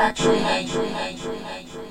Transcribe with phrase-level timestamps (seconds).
[0.00, 1.89] country.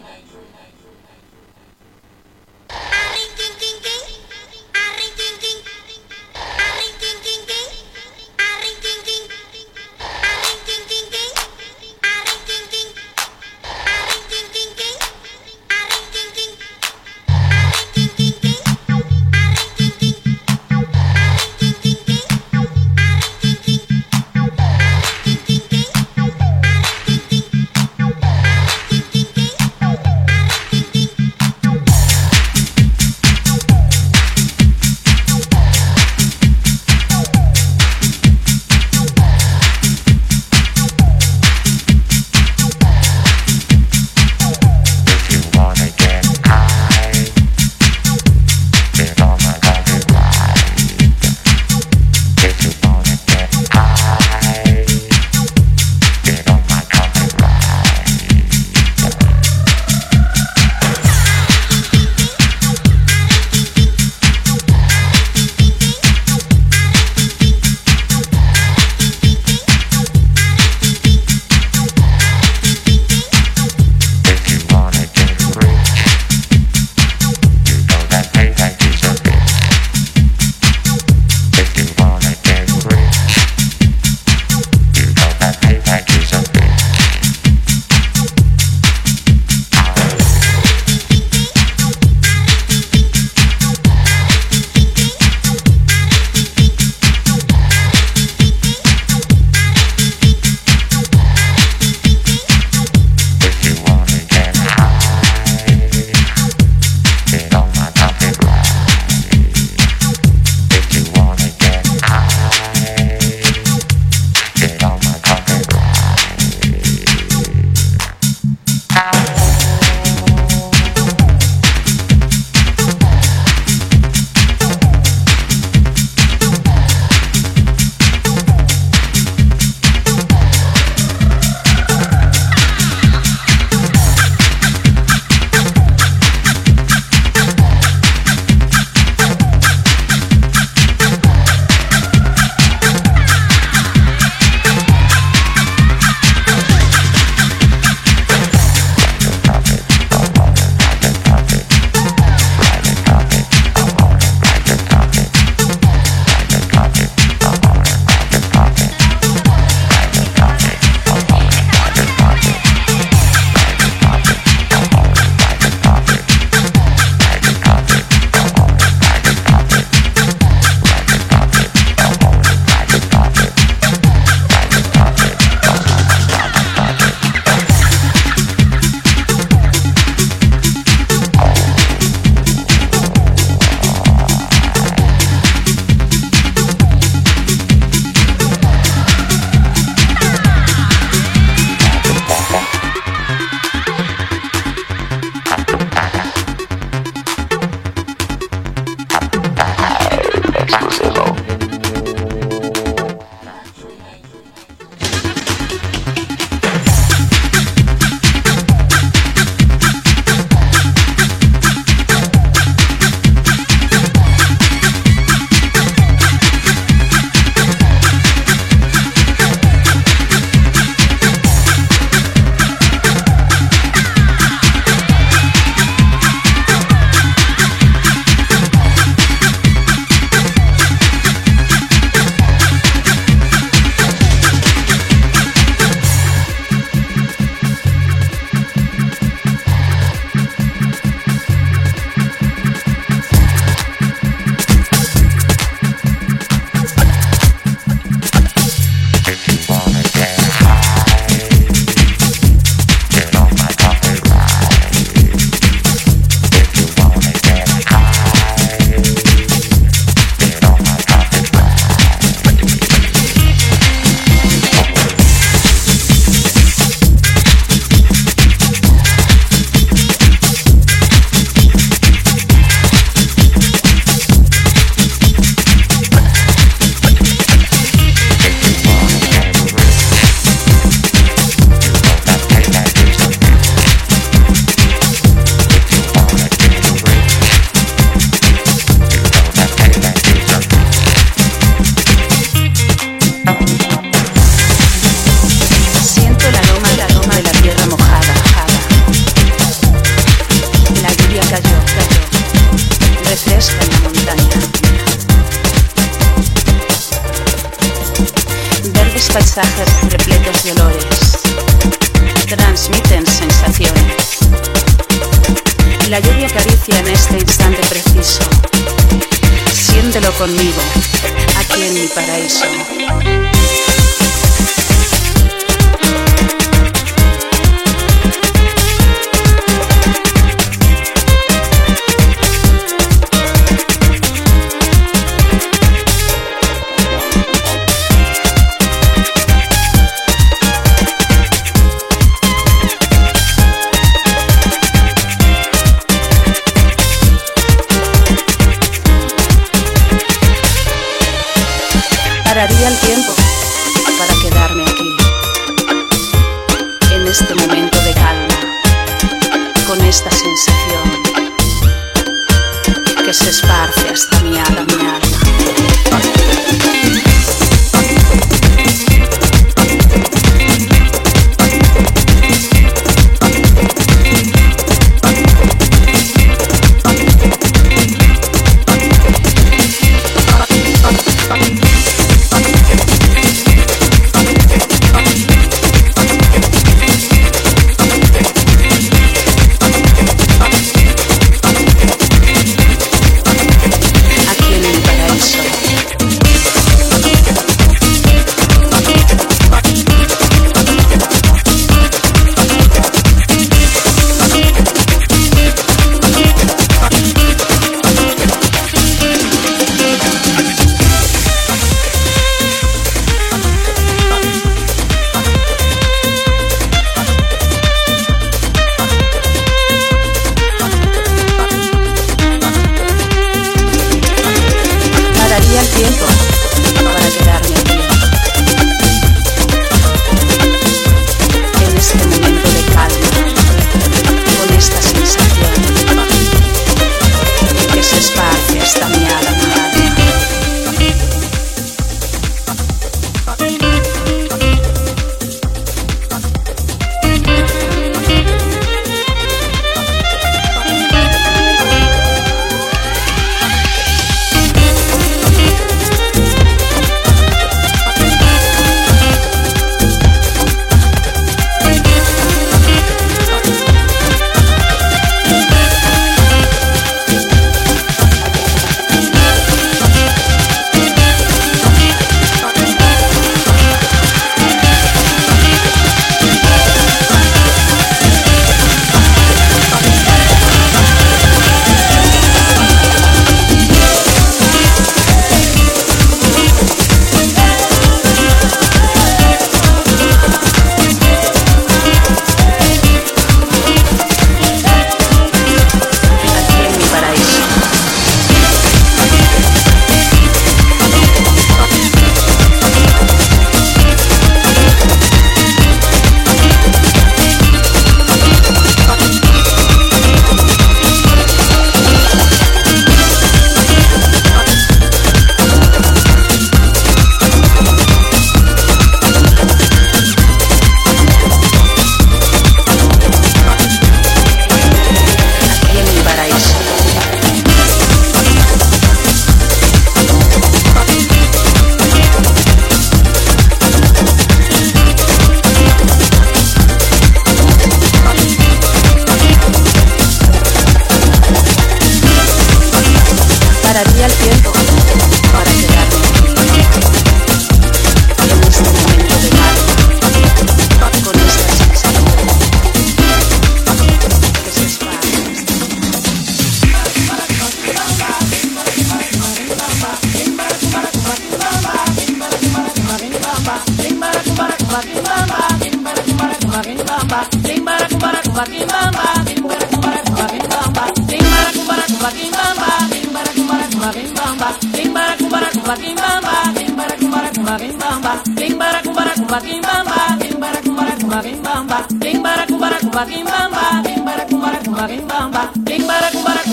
[544.29, 544.78] al.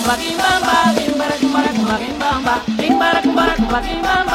[0.07, 4.26] kumba kimbamba, kimbara kumbara kumba kimbamba, kimbara kumbara kumba kimbamba.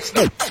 [0.00, 0.49] It's the.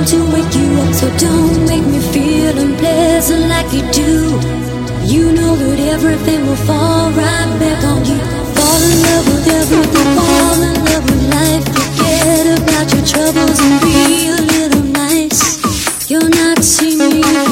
[0.00, 4.12] want to wake you up, so don't make me feel unpleasant like you do.
[5.04, 8.18] You know that everything will fall right back on you.
[8.56, 11.64] Fall in love with everything, fall in love with life.
[11.76, 15.60] Forget about your troubles and be a little nice.
[16.08, 17.49] You're not seeing me.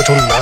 [0.10, 0.39] சொன்ன